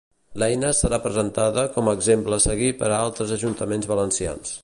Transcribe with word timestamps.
L'eina 0.43 0.69
serà 0.77 0.99
presentada 1.03 1.65
com 1.75 1.91
a 1.91 1.93
exemple 1.99 2.39
a 2.39 2.43
seguir 2.47 2.71
per 2.81 2.89
a 2.95 2.99
altres 3.05 3.35
ajuntaments 3.39 3.93
valencians. 3.95 4.59